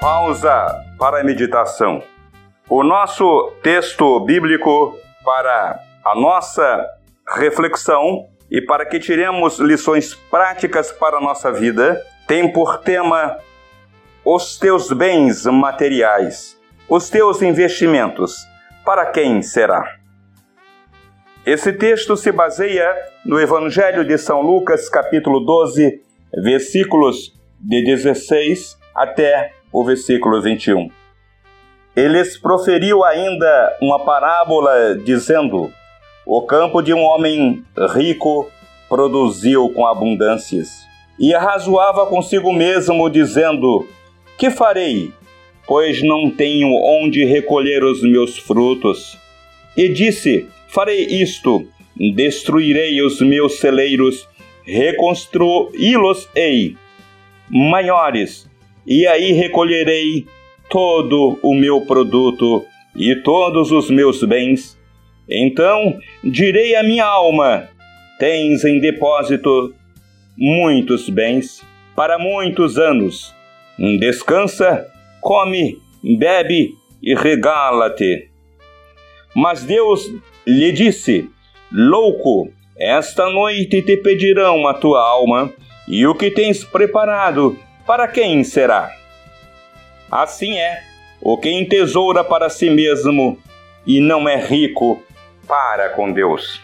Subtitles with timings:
[0.00, 2.02] pausa para a meditação.
[2.68, 6.88] O nosso texto bíblico para a nossa
[7.36, 13.36] reflexão e para que tiremos lições práticas para a nossa vida tem por tema
[14.24, 16.58] os teus bens materiais,
[16.88, 18.48] os teus investimentos.
[18.82, 19.84] Para quem será?
[21.44, 22.90] Esse texto se baseia
[23.24, 26.02] no Evangelho de São Lucas, capítulo 12,
[26.42, 30.90] versículos de 16 até o versículo 21.
[31.94, 35.72] Eles proferiu ainda uma parábola dizendo:
[36.26, 38.50] O campo de um homem rico
[38.88, 40.88] produziu com abundâncias.
[41.18, 43.88] E arrazoava consigo mesmo, dizendo:
[44.38, 45.12] Que farei?
[45.66, 49.18] Pois não tenho onde recolher os meus frutos.
[49.76, 51.66] E disse: Farei isto:
[52.14, 54.26] destruirei os meus celeiros,
[54.64, 56.76] reconstruí-los-ei
[57.48, 58.49] maiores,
[58.90, 60.26] e aí recolherei
[60.68, 64.76] todo o meu produto e todos os meus bens.
[65.28, 67.68] Então direi à minha alma:
[68.18, 69.72] Tens em depósito
[70.36, 71.64] muitos bens
[71.94, 73.32] para muitos anos.
[74.00, 74.88] Descansa,
[75.20, 78.28] come, bebe e regala-te.
[79.36, 80.12] Mas Deus
[80.44, 81.30] lhe disse:
[81.70, 85.52] Louco, esta noite te pedirão a tua alma,
[85.86, 88.90] e o que tens preparado, para quem será?
[90.10, 90.82] Assim é
[91.20, 93.38] o que entesoura para si mesmo
[93.86, 95.02] e não é rico
[95.46, 96.60] para com Deus.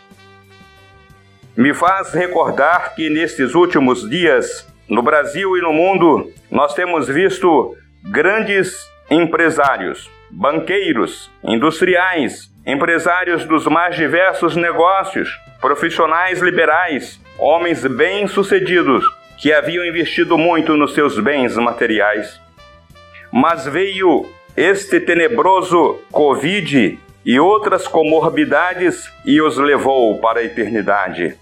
[1.57, 7.75] Me faz recordar que nestes últimos dias, no Brasil e no mundo, nós temos visto
[8.05, 8.77] grandes
[9.11, 15.29] empresários, banqueiros, industriais, empresários dos mais diversos negócios,
[15.61, 19.05] profissionais liberais, homens bem-sucedidos
[19.37, 22.41] que haviam investido muito nos seus bens materiais
[23.33, 24.27] mas veio
[24.57, 31.37] este tenebroso Covid e outras comorbidades e os levou para a eternidade.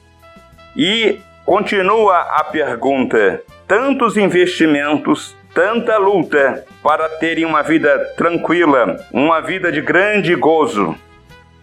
[0.77, 9.71] E continua a pergunta: tantos investimentos, tanta luta para terem uma vida tranquila, uma vida
[9.71, 10.97] de grande gozo.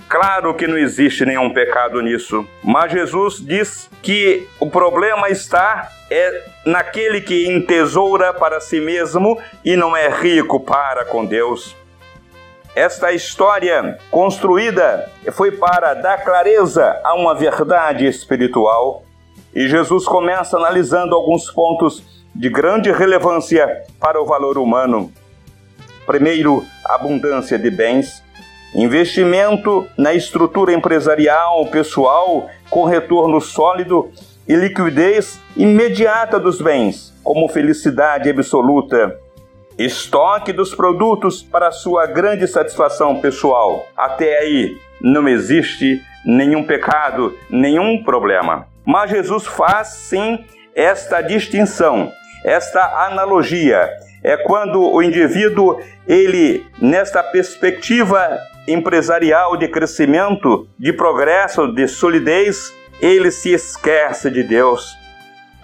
[0.08, 6.44] Claro que não existe nenhum pecado nisso, mas Jesus diz que o problema está é
[6.66, 11.76] naquele que entesoura para si mesmo e não é rico para com Deus.
[12.76, 19.04] Esta história construída foi para dar clareza a uma verdade espiritual
[19.54, 22.04] e Jesus começa analisando alguns pontos
[22.34, 25.12] de grande relevância para o valor humano.
[26.06, 28.24] Primeiro, abundância de bens
[28.74, 34.10] investimento na estrutura empresarial pessoal com retorno sólido
[34.48, 39.20] e liquidez imediata dos bens, como felicidade absoluta,
[39.78, 43.86] estoque dos produtos para sua grande satisfação pessoal.
[43.96, 48.68] Até aí não existe nenhum pecado, nenhum problema.
[48.86, 50.40] Mas Jesus faz sim
[50.76, 52.12] esta distinção,
[52.44, 53.90] esta analogia.
[54.24, 58.38] É quando o indivíduo, ele, nesta perspectiva
[58.68, 64.96] empresarial de crescimento, de progresso, de solidez, ele se esquece de Deus.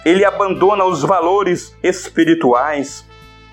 [0.05, 3.05] Ele abandona os valores espirituais,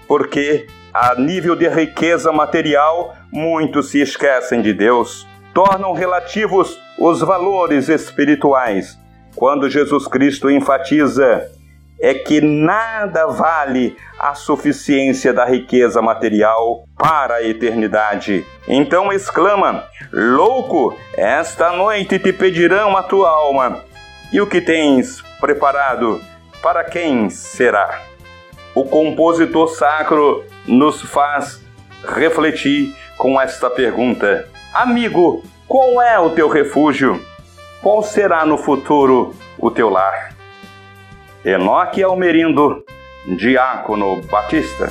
[0.07, 5.27] porque a nível de riqueza material, muitos se esquecem de Deus.
[5.53, 8.97] Tornam relativos os valores espirituais.
[9.35, 11.51] Quando Jesus Cristo enfatiza
[12.05, 18.45] é que nada vale a suficiência da riqueza material para a eternidade.
[18.69, 23.81] Então exclama: Louco, esta noite te pedirão a tua alma.
[24.31, 26.21] E o que tens preparado?
[26.63, 28.03] Para quem será?
[28.75, 31.63] O compositor sacro nos faz
[32.07, 37.19] refletir com esta pergunta: Amigo, qual é o teu refúgio?
[37.83, 40.34] Qual será no futuro o teu lar?
[41.45, 42.87] Enoque Almerindo,
[43.37, 44.91] Diácono Batista.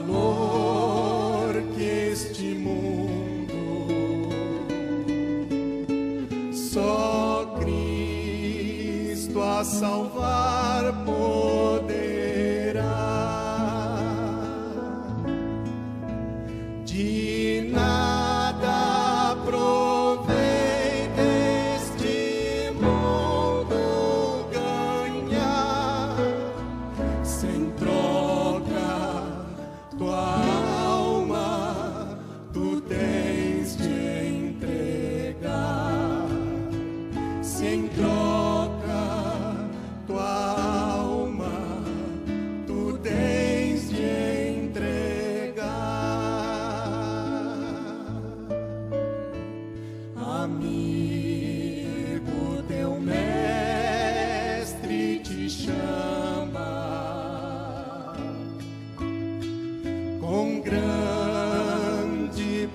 [0.00, 3.54] valor que este mundo
[6.52, 10.58] só Cristo a salvar.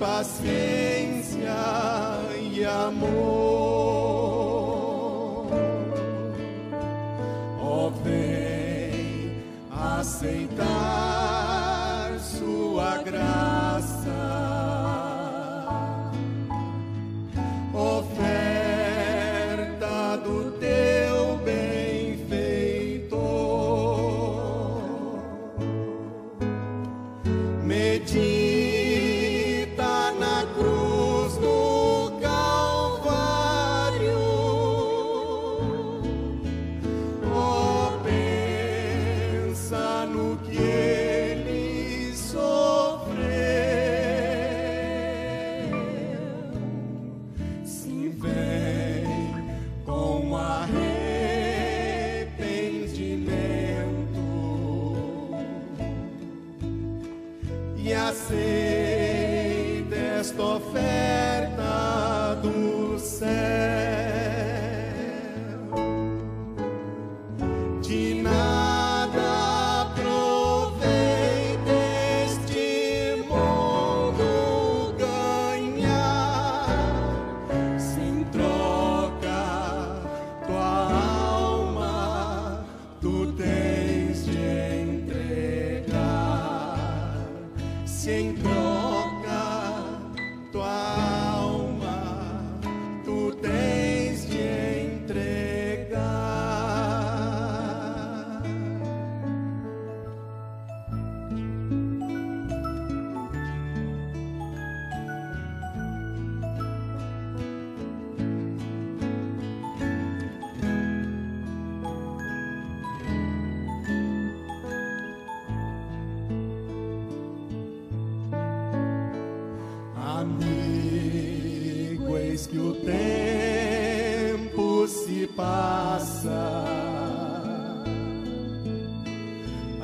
[0.03, 1.55] paciência
[2.37, 3.07] e amor.
[7.61, 9.41] Oh, vem
[9.71, 10.59] aceitar
[12.19, 13.52] sua graça.
[88.07, 88.82] em prol.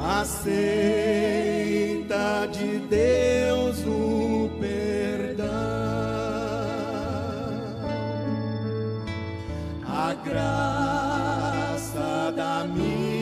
[0.10, 0.50] aceita
[2.52, 5.46] de Deus o perdão,
[9.86, 11.14] a graça
[12.36, 13.20] da misericórdia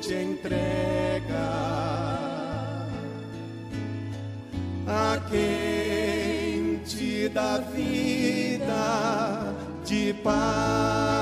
[0.01, 1.47] te entrega
[4.85, 9.53] a quem te dá vida
[9.85, 11.14] de paz.